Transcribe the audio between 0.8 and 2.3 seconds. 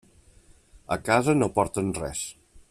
A casa no porten res.